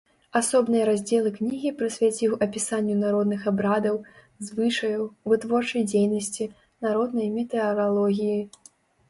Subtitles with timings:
[0.39, 3.95] Асобныя раздзелы кнігі прысвяціў апісанню народных абрадаў,
[4.49, 6.51] звычаяў, вытворчай дзейнасці,
[6.89, 8.41] народнай метэаралогіі.